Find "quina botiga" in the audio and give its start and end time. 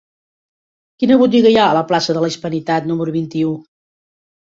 1.01-1.51